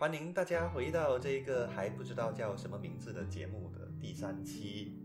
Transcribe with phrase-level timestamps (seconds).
[0.00, 4.96] 欢迎大家回到这个还不知道叫什么名字的节目的第三期。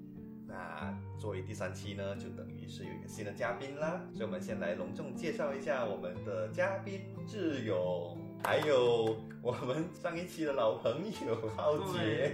[0.47, 12.33] 那作为第三期呢，就等于是有一个新的嘉宾啦，所以我们先来隆重介绍一下我们的嘉宾志勇，还有我们上一期的老朋友浩杰。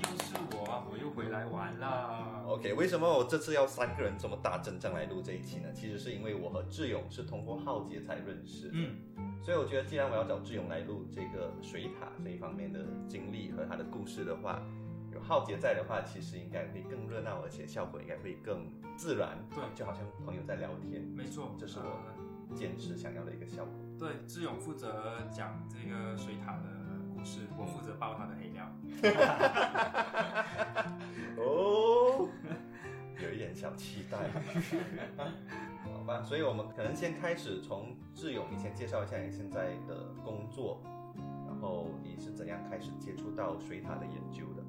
[0.00, 0.37] 又是
[0.68, 2.42] 我，我又回来玩啦。
[2.46, 5.72] OK，为什么我这次要三个人这么大阵仗来录这一期呢？
[5.72, 8.72] 其实是因为我和志勇是通过浩杰才认识的。
[8.74, 14.60] 嗯，所以我觉得，既然我要找志勇来录这个水塔这一方面的经历和他的故事的话，
[15.10, 19.38] 有浩杰在的话，其实应该会更热闹，而且效果应该会更自然。
[19.50, 23.72] 对就好像朋友在聊天，没错，这是我呃坚持想要的一个效果。
[23.98, 26.64] 对志勇负责讲这个水塔的
[27.14, 28.57] 故事，我负责爆他的黑料。
[31.36, 32.28] 哦，
[33.22, 34.18] 有一点小期待。
[35.84, 40.80] 好吧，所以我们可能先开始从志勇，你先介绍一下你现在的工作，
[41.46, 44.62] 然后你是怎样开始接触到水塔的研究的？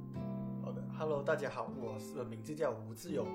[0.61, 3.25] 好的，Hello，大家好，我是名字叫吴志勇，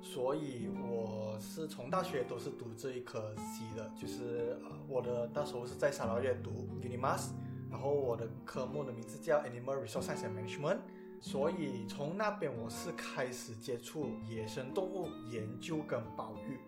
[0.00, 7.30] 所以我是从大学都是读这一科系的，就是，我的那时候是在沙劳越读 Unimas，
[7.70, 10.78] 然后我的科目的名字叫 Animal Resource Science and Management，
[11.20, 16.58] 所以从那边我是开始接触野生动物研究跟保育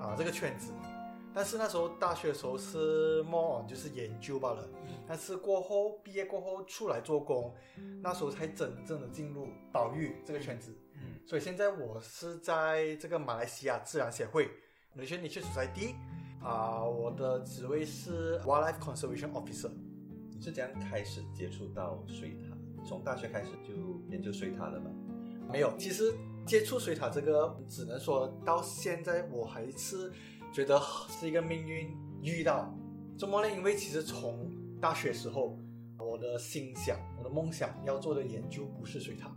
[0.00, 0.72] 啊这个圈子。
[1.34, 4.68] 但是那时候大学的时候是 more 就是研究罢了，
[5.08, 7.54] 但是过后毕业过后出来做工，
[8.02, 10.76] 那时候才真正的进入保育这个圈子。
[10.96, 14.50] 嗯，所以现在我是在这个马来西亚自然协会
[14.94, 15.94] Malaysia Nature Society
[16.42, 19.70] 啊、我的职位是 Wildlife Conservation Officer。
[20.42, 22.56] 你是怎样开始接触到水塔？
[22.84, 24.90] 从大学开始就研究水塔了吗？
[25.48, 26.12] 没有，其实
[26.44, 30.10] 接触水塔这个，只能说到现在我还是
[30.52, 32.76] 觉得是一个命运遇到。
[33.16, 33.54] 怎么呢？
[33.54, 35.56] 因为其实从大学时候，
[35.96, 39.32] 我的心想、我的梦想要做的研究不是水塔，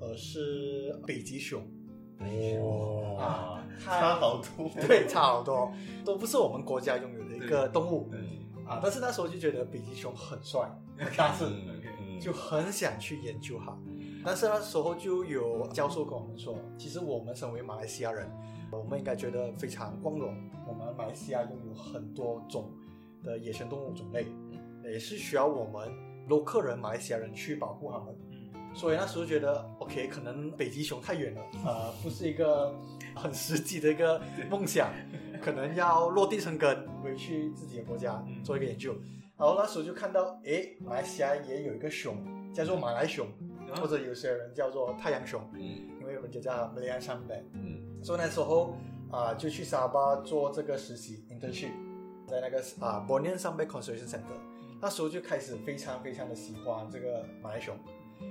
[0.00, 1.66] 而是北极熊。
[3.18, 4.70] 哇，差好多。
[4.86, 5.72] 对，差好多，
[6.04, 8.80] 都不是我们国家拥有的一个动物嗯，啊。
[8.82, 10.68] 但是那时候就觉得北极熊很帅，
[11.16, 13.76] 但是嗯就很想去研究它。
[14.24, 18.30] 但是那时候就有教授跟我们说，其实我们身为马来西亚人，
[18.70, 20.34] 我们应该觉得非常光荣。
[20.66, 22.72] 我们马来西亚拥有很多种
[23.22, 24.26] 的野生动物种类，
[24.84, 25.90] 也是需要我们
[26.28, 28.16] local 人、马来西亚人去保护它们。
[28.74, 32.74] 嗯，所以那时候觉得，OK，可能北极熊太远了，呃，不是一个
[33.14, 34.20] 很实际的一个
[34.50, 34.92] 梦想，
[35.40, 38.42] 可能要落地生根，回去自己的国家嗯。
[38.42, 38.94] 做一个研究。
[39.36, 42.16] 然后那时候就看到，诶，马来西亚也有一个熊，
[42.52, 43.26] 叫做马来熊，
[43.72, 43.80] 啊？
[43.80, 45.60] 或者有些人叫做太阳熊，嗯。
[46.00, 47.44] 因为人家叫马来亚山北。
[47.52, 48.02] 嗯。
[48.02, 48.76] 所以那时候
[49.10, 51.70] 啊、就去沙巴做这个实习 internship，
[52.26, 54.38] 在那个啊 Bornean 上北 Conservation Center。
[54.80, 57.76] 那时候就开始非常非常的喜欢这个马来熊，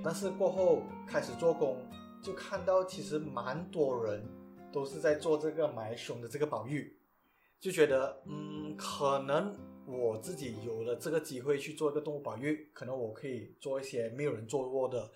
[0.02, 1.76] 但是过后开始做工，
[2.22, 4.26] 就看到其实蛮多人
[4.72, 6.96] 都是在做这个马来熊的这个保育，
[7.60, 9.56] 就觉得嗯，可能
[9.86, 15.10] 我自己有了这个机会去做一个动物保育，可能我可以做一些没有人做过的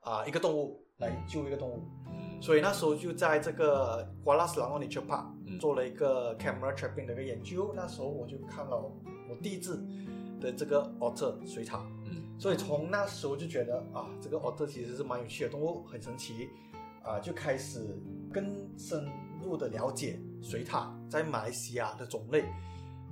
[0.00, 1.80] 啊、一个动物来救一个动物。
[2.40, 7.72] 所以那时候就在这个 Kuala Selangor Nature Park 嗯做了一个 camera trapping 的一个研究。
[7.72, 8.76] 那时候我就看了
[9.30, 9.80] 我第一次
[10.40, 12.01] 的这个 otter 水獭，嗯
[12.42, 16.48] 所以从那时候就觉得啊，这个 otter 其实是蛮有趣的动物，很神奇
[17.04, 17.96] 啊，就开始
[18.32, 19.08] 更深
[19.40, 22.44] 入的了解水獭在马来西亚的种类。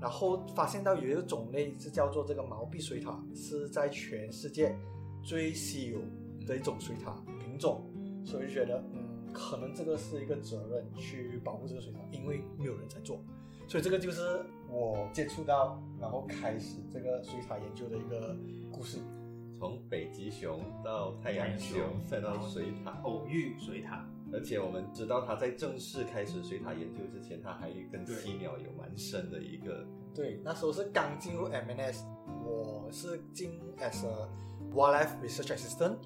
[0.00, 4.76] 然后发现到有一个种类是叫做这个毛臂水獭，是在全世界
[5.22, 6.00] 最稀有
[6.44, 7.88] 的一种水獭品种，
[8.24, 13.22] 所以就觉得嗯，可能这个是一个责任去保护这个水獭，因为没有人在做，
[13.68, 18.36] 所以这个就是我接触到然后开始这个水獭研究的一个
[18.72, 18.98] 故事。
[19.60, 32.06] 从北极熊到太阳熊，再到水獭，偶遇水獭，而且我们知道他在正式开始水獭研究之前，他还跟对犀鸟有蛮深的一个对，那时候是刚进入 MNS，
[32.42, 34.28] 我是进 as a
[34.72, 35.96] wildlife research assistant，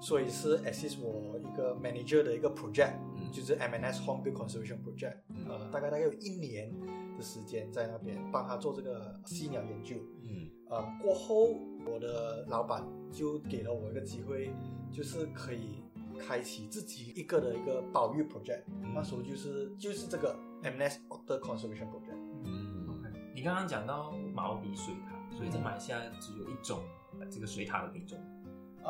[0.00, 5.16] 所以是 assist 我一个 manager 的一个 project，、嗯就是 MNS Home Build Conservation Project，、
[5.48, 6.72] 呃，大概大概有一年
[7.16, 9.96] 的时间在那边帮他做这个犀鸟研究。
[10.24, 14.52] 嗯呃，过后我的老板就给了我一个机会，
[14.92, 15.82] 就是可以
[16.18, 18.62] 开启自己一个的一个保育 project。
[18.94, 22.18] 那时候就是就是这个 MNS Otter Conservation Project。
[22.44, 26.80] 嗯 OK，你刚刚讲到毛笔水獭，所以在马来西亚只有一种
[27.18, 28.16] 呃这个水獭的品种。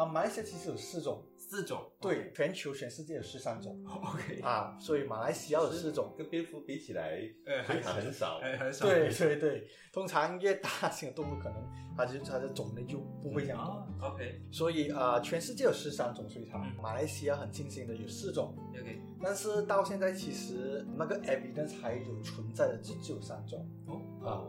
[0.01, 1.91] 啊，马来西亚其实有四种，四种。
[2.01, 6.15] 对，全球全世界有十三种 OK，啊，所以马来西亚有四种。
[6.17, 8.39] 跟蝙蝠比起来，呃，还很少。
[8.39, 8.87] 还，很少。
[8.87, 11.63] 对对对，通常越大型的动物，可能
[11.97, 14.07] 它就它的种类就不会这样多。
[14.07, 24.41] 啊 OK 所以啊、呃全世界有十三种水獭，嗯马来西亚很庆幸的有四种，OK，但是到现在其实那个 evidence 还有存在的就只有三种，哦，啊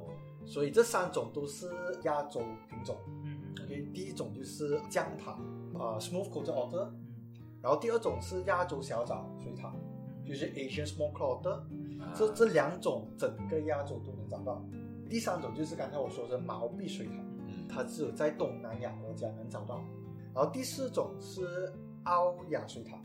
[0.46, 1.70] 所以这三种都是
[2.04, 2.40] 亚洲
[2.70, 2.98] 品种。
[3.94, 5.32] 第一种就是姜塔，
[5.78, 7.38] 啊、smooth coated otter，嗯。
[7.62, 9.72] 然后第二种是亚洲小爪水獭，
[10.26, 14.64] 就是 Asian small claw otter，嗯，这这两种整个亚洲都能找到。
[15.10, 17.12] 第三种就是刚才我说的毛臂水獭，
[17.48, 19.84] 嗯，它只有在东南亚国家能找到。
[20.34, 21.74] 然后第四种是
[22.04, 22.96] 澳亚水獭，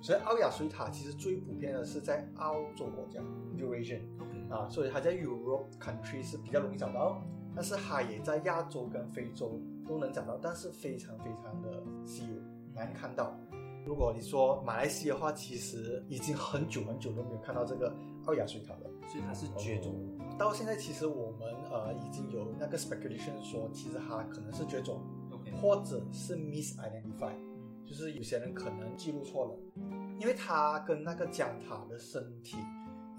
[0.00, 3.20] 所以澳亚水獭其实最普遍的是在澳洲国家
[3.56, 4.02] Eurasian
[4.48, 7.20] 啊，所以它在 Europe country 是比较容易找到，
[7.58, 12.34] 但是它也在亚洲跟非洲都能找到，但是非常非常的稀有，
[12.72, 13.36] 难看到。
[13.84, 17.92] 如果你说马来西亚的话，其实已经很久很久都没有看到这个
[18.26, 18.90] 奥亚水獭了。
[19.08, 19.92] 所以它是绝种。
[20.38, 25.00] 到现在，其实我们呃已经有那个 speculation 说，其实它可能是绝种
[25.60, 27.32] 或者是 misidentify，
[27.84, 29.58] 就是有些人可能记录错了，
[30.20, 32.56] 因为它跟那个江獭的身体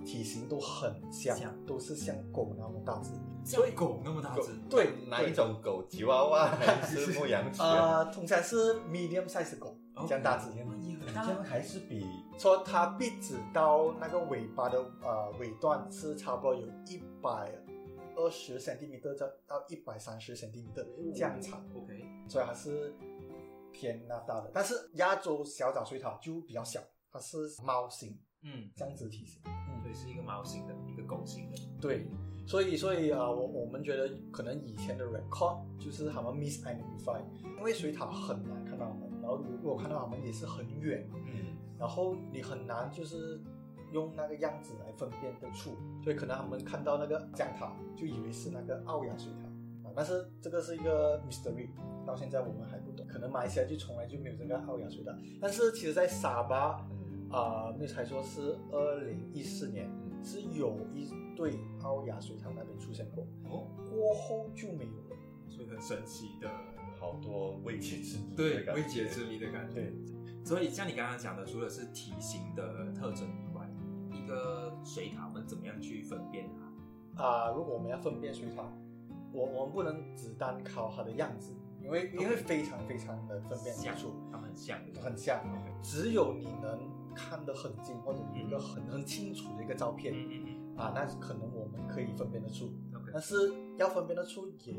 [0.05, 3.11] 体型都很像，像都是像狗那么大只。
[3.45, 5.83] 所以狗那么大只，对，哪一种狗？
[5.89, 7.65] 吉娃娃 还是牧羊犬？
[7.65, 9.75] 呃，通常是 medium size 的狗，
[10.07, 10.49] 这样大只。
[11.11, 12.05] 这样还是比
[12.37, 17.51] 说它鼻子到那个尾巴的呃尾段是差不多有一百
[18.15, 20.65] 二十 cm 到到一百三十 cm
[21.15, 22.93] 这样长，OK，所以它是
[23.71, 24.51] 偏那大的。
[24.53, 26.79] 但是亚洲小爪水獭就比较小，
[27.11, 29.41] 它是猫型嗯，这样子体型。
[29.45, 29.81] 嗯。
[29.81, 31.57] 所以是一个猫型的，一个狗型的。
[31.81, 32.07] 对，
[32.45, 37.21] 所以所以啊、呃我我们觉得可能以前的 record 就是他们 misidentify，
[37.57, 41.57] 因为水獭很难看到它们，然后如果看到它们也是很远，嗯。
[41.79, 43.41] 然后你很难就是
[43.93, 49.48] 用那个样子来分辨得出，所以可能他们看到那个江獭就以为是那个澳亚水獭
[49.89, 51.69] 啊，但是这个是一个 mystery，
[52.05, 59.89] 到现在我们还不懂，可能马来西亚就从来就没有这个奥雅水塔，但是其实在沙巴嗯啊，那、才说是二零一四年
[60.23, 65.17] 是有一对奥雅水塔那边出现过，哦，过后就没有了。
[65.47, 66.49] 所以很神奇的，
[66.99, 69.75] 好多未解之谜的对感觉未解之谜的感觉。
[69.75, 69.93] 对，
[70.45, 73.69] 所以像你刚刚讲的，除了是体型的特征以外，
[74.11, 76.49] 一个水塔我们怎么样去分辨
[77.15, 77.23] 它？
[77.23, 78.63] 啊、如果我们要分辨水獭，
[79.31, 85.43] 我我们不能只单靠它的样子，因为因为非常非常的分辨像得出，它很像，很像。
[85.81, 86.79] 只有你能
[87.15, 92.71] 看得很近，或者有一个很很清楚的一个照片、嗯嗯啊，那可能我们可以分辨得出。
[93.11, 94.75] 但是要分辨得出也，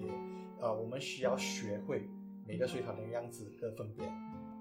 [0.60, 2.08] 呃，我们需要学会
[2.46, 4.08] 每个水塔的样子的分辨。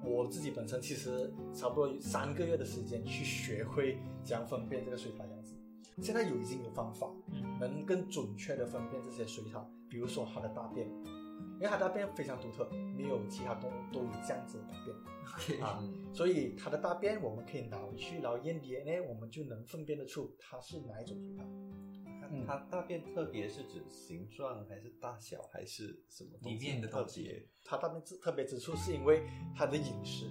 [0.04, 5.56] 我自己本身其实差不多有三个月的时间去学会怎样分辨这个水塔样子。
[6.02, 21.44] 现在有已经有方法，嗯能更准确的分辨这些水獭，比如说它的大便，因为它大便非常独特，没有其他动物都有这样子的大便所以它的大便我们可以拿回去，然后验 DNA，我们就能分辨得出它是哪一种水獭。
[22.32, 27.44] 嗯它大便特别是指形状还是大小还是什么东西里面的特别？
[27.66, 29.24] 它大便之特别之处是因为
[29.56, 30.30] 它的饮食，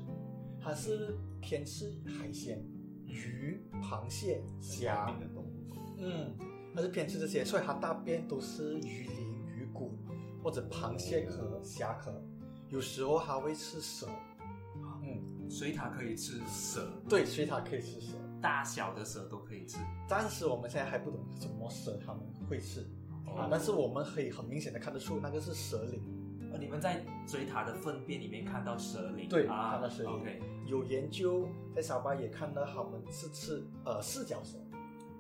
[0.63, 2.65] 它是偏吃海鲜、
[3.05, 5.13] 鱼、螃蟹、虾。
[5.99, 6.37] 嗯，
[6.73, 9.28] 它是偏吃这些，所以它大便都是鱼鳞、鱼
[9.79, 9.97] 骨
[10.43, 12.13] 或者螃蟹壳、虾壳，
[12.69, 14.09] 有时候还会吃蛇。
[15.03, 18.17] 嗯，水獭可以吃蛇，对，水獭可以吃蛇。
[18.41, 19.79] 大小的蛇都可以吃。
[20.07, 22.87] 暂时我们现在还不懂什么蛇它们会吃
[23.51, 26.03] 但是我们可以很明显的看得出那个是蛇鳞。
[26.53, 34.57] 呃，你们在水獭的粪便里面看到蛇鳞，对啊，看到蛇鳞 OK，有研究在小巴也看到他们是吃呃四脚蛇。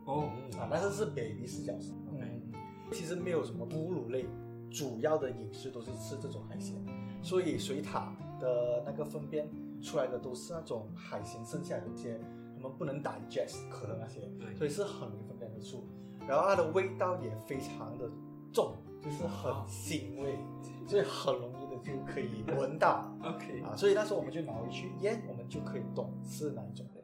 [0.06, 1.92] 哦，嗯啊，但是是 baby 四脚蛇。
[2.12, 2.52] OK 嗯，
[2.92, 4.26] 其实没有什么哺乳类，
[4.70, 6.74] 主要的饮食都是吃这种海鲜，
[7.22, 9.48] 所以水獭的那个粪便
[9.80, 12.20] 出来的都是那种海鲜剩下的一些，
[12.56, 15.86] 我们不能 digest 壳的那些，对所以是很容易分辨得出。
[16.26, 18.10] 然后它的味道也非常的
[18.52, 20.38] 重，就是很腥味，
[20.86, 23.74] 所以很容易的就可以闻到 OK，啊。
[23.74, 27.00] 所以那时候我们就拿回去腌，我们就可以懂是哪一种类。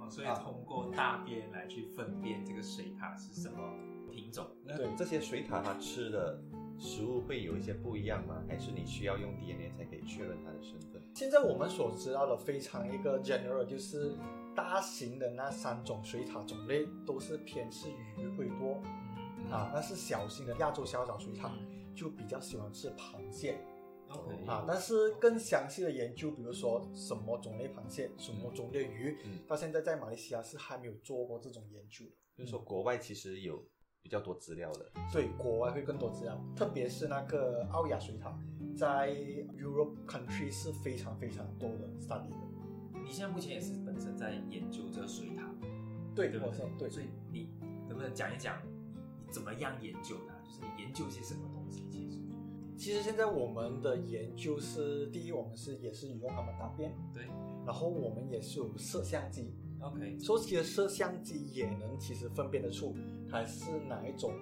[0.00, 3.58] 哦所以通过大便来去分辨这个水獭是什么
[4.10, 4.46] 品种。
[4.64, 6.40] 那对这些水獭它吃的
[6.78, 8.42] 食物会有一些不一样吗？
[8.48, 11.02] 还是你需要用 DNA 才可以确认它的身份？
[11.14, 14.14] 现在我们所知道的非常一个 general，就是
[14.54, 18.80] 大型的那三种水獭种类都是偏吃鱼会多
[19.38, 21.50] 嗯啊，但是小型的亚洲小爪水獭
[21.96, 23.58] 就比较喜欢吃螃蟹
[24.10, 32.12] OK 啊，但是更详细的研究，比如说什么种类螃蟹、什么种类鱼，嗯到现在在马来西亚是还没有做过这种研究的。
[32.36, 33.62] 就是说国外其实有
[34.08, 34.86] 比较多资料的。
[35.12, 38.34] 所以国外会更多资料，特别是那个奥亚水塔，
[38.74, 39.10] 在
[39.54, 43.00] Europe country 是非常非常多的 study 的。
[43.04, 45.44] 你现在目前也是本身在研究这个水塔，
[46.14, 46.78] 对，对不对我现？
[46.78, 47.50] 对，所以你
[47.86, 50.34] 能不能讲一讲你怎么样研究它？
[50.42, 51.84] 就是你研究些什么东西？
[51.90, 52.18] 其实，
[52.76, 57.24] 其实现在我们的研究是，第一，我们是也是用他们答辩，对
[57.66, 62.94] 然后我们也是有摄像机，，OK，说起的摄像机也能其实分辨得出
[63.30, 64.32] 它是哪一种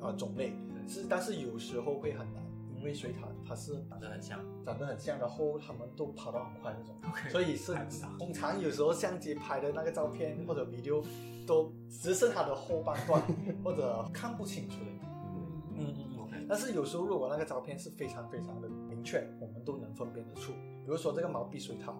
[0.00, 0.52] 呃种类，
[0.86, 2.42] 是但是有时候会很难，
[2.76, 6.94] 因为水獭它是长得很像长得很像，然后它们都跑得很快那种。
[7.30, 7.74] 所以是
[8.18, 11.04] 通常有时候相机拍的那个照片或者 video
[11.46, 13.22] 都只剩它的后半段，
[13.64, 14.86] 或者看不清楚的。
[14.90, 16.18] 嗯嗯嗯嗯。
[16.22, 20.52] OK，但是有时候如果那个照片是非常非常的明确，我们都能分辨得出。
[20.52, 21.94] 比如说这个毛臂水獭，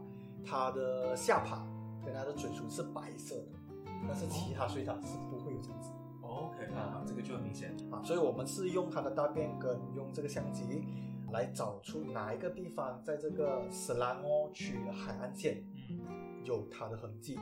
[0.44, 1.66] 它的下巴
[2.04, 3.46] 跟它的嘴唇是白色的，
[4.06, 5.90] 但是其他水獭是不会有这样子
[6.36, 7.74] OK，啊，这个就很明显。
[7.90, 8.02] 啊。
[8.04, 10.84] 所以我们是用它的大便跟用这个相机
[11.32, 17.38] 来找出哪一个地方在这个斯兰哦区的海岸线嗯有它的痕迹。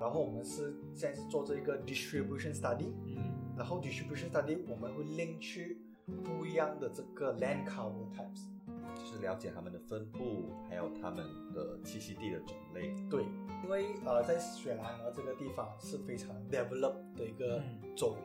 [0.00, 3.16] 然后我们是现在是做这个 distribution study，嗯
[3.56, 5.80] 然后 distribution study 我们会 link 去
[6.24, 8.46] 不一样的这个 land cover types。
[8.94, 11.24] 就是了解它们的分布，还有它们
[11.54, 12.94] 的栖息地的种类。
[13.08, 13.24] 对，
[13.62, 18.16] 因为呃，在雪兰莪这个地方是非常 develop 的一个嗯州，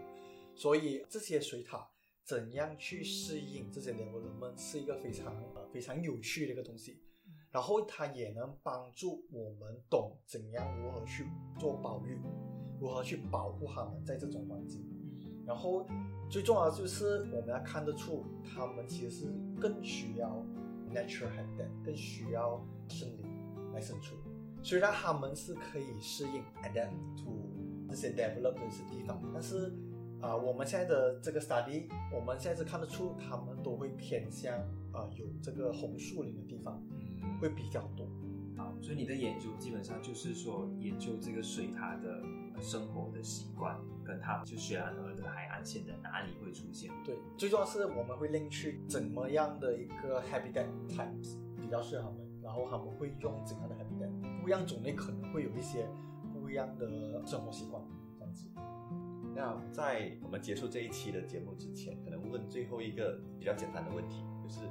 [0.56, 1.84] 所以这些水獭
[2.24, 7.00] 怎样去适应这些 development 是一个非常呃非常有趣的一个东西。
[7.52, 11.28] 然后它也能帮助我们懂怎样如何去
[11.60, 12.18] 做保育，
[12.80, 14.82] 如何去保护它们在这种环境。
[14.82, 15.00] 嗯
[15.46, 15.86] 然后
[16.30, 20.42] 最重要的就是我们要看得出，它们其实是更需要
[20.90, 23.26] natural habitat，更需要森林
[23.74, 24.18] 来生存。
[24.64, 27.52] 虽然它们是可以适应 adapt to
[27.90, 29.70] 这些 develop 的一些地方，但是
[30.24, 34.58] 啊、我们现在的这个 study，我们现在是看得出，他们都会偏向
[34.94, 36.82] 啊、有这个红树林的地方
[37.22, 38.08] 嗯会比较多。
[38.56, 42.22] 好，所以你的研究基本上就是说研究这个水獭的
[42.56, 46.90] 呃生活的习惯，跟它就雪兰莪的海岸线的哪里会出现。
[47.04, 55.86] 对，最重要是我们会另去怎么样的一个 habitat types 比较适合他们，然后他们会用怎样的 habitat，不一样种类可能会有一些
[56.32, 57.84] 不一样的生活习惯，
[58.18, 58.48] 这样子。
[59.36, 64.62] 那在我们结束这一期的节目之前，可能问最后一个比较简单的问题，就是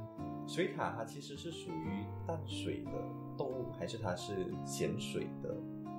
[0.47, 2.92] 水獭它其实是属于淡水的
[3.37, 5.54] 动物，还是它是咸水的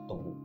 [0.08, 0.36] 动物？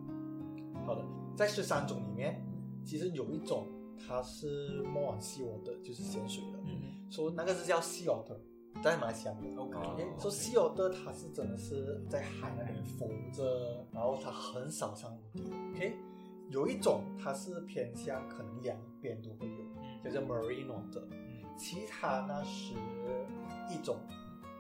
[0.86, 1.04] 好的，
[1.36, 2.44] 在十三种里面，
[2.84, 8.36] 其实有一种它是 more on sea water，就是咸水的，嗯说、那个是叫 sea otter，
[8.82, 9.62] 在马来西亚没有。
[9.62, 15.50] OK，哦说 sea otter 它是真的是在海那边浮着，然后它很少上陆地。
[15.74, 15.96] OK，
[16.50, 20.02] 有一种它是偏向可能两边都会有，嗯。
[20.04, 21.02] 叫做 marine otter。
[21.10, 21.44] 嗯。
[21.58, 22.74] 其他那十
[23.68, 23.96] 一种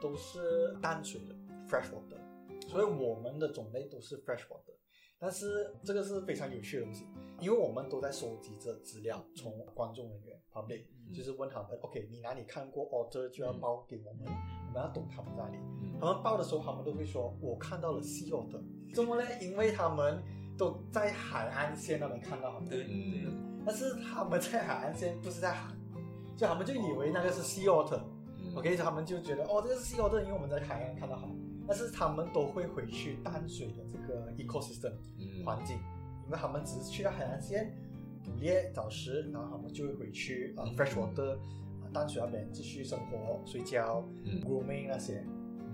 [0.00, 1.34] 都是淡水的
[1.68, 4.74] fresh water，所以我们的种类都是 fresh water。
[5.20, 7.04] 但是这个是非常有趣的东西，
[7.40, 11.12] 因为我们都在收集这资料，从观众人员 public，、嗯。
[11.12, 15.56] 就是问他们，OK，你哪里看过 otter 就要报给我们，我们要懂他们在哪里。
[15.82, 15.98] 嗯。
[16.00, 18.60] 他们报的时候，他们都会说，我看到了 sea otter，
[18.94, 19.24] 怎么呢？
[19.40, 20.22] 因为他们
[20.58, 22.60] 都在海岸线那边看到。
[22.68, 25.72] 对对嗯但是他们在海岸线不是在海，
[26.36, 28.00] 所以他们就以为那个是 sea otter。
[28.38, 31.26] 嗯 OK，他们就觉得哦，这个是 sea otter，因为我们在海岸看到它。
[31.66, 35.76] 但是他们都会回去淡水的这个 ecosystem 嗯环境，
[36.24, 37.70] 因为他们只是去到海岸线
[38.24, 41.34] 捕猎找食，然后他们就会回去啊嗯 fresh water
[41.82, 45.22] 啊淡水那边继续生活、睡觉、嗯 grooming 那些。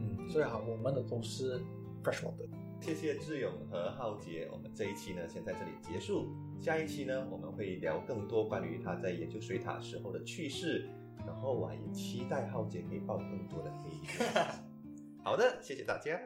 [0.00, 1.60] 嗯所以哈，我们的都是
[2.02, 2.48] fresh water。
[2.84, 6.30] 谢谢志勇和浩杰，我们这一期呢先在这里结束。
[6.60, 10.86] 下一期呢，我们会聊更多关于他在研究水塔时候的趣事，
[11.26, 13.90] 然后我也期待浩杰可以爆更多的黑。
[15.24, 16.20] 好的，谢谢大家。